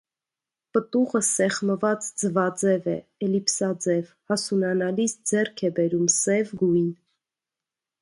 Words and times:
Պտուղը 0.77 1.19
սեղմված 1.27 2.07
ձվաձև 2.23 2.89
է, 2.95 2.97
էլիպսաձև, 3.29 4.11
հասունանալիս 4.33 5.17
ձեռք 5.33 5.67
է 5.71 5.75
բերում 5.81 6.13
սև 6.19 6.55
գույն։ 6.65 6.95